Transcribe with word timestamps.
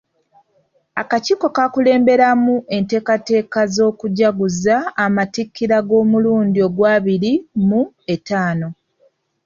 Akakiiko 1.01 1.47
kakulemberemu 1.55 2.55
enteekateeka 2.77 3.59
z’okujaguza 3.75 4.75
amatikkira 5.05 5.73
ag’omulundi 5.81 6.59
ogw'abiri 6.67 7.33
mu 7.67 7.81
etaano. 8.13 8.67